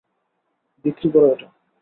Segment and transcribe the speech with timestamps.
[0.85, 1.47] বিক্রি করো এটা।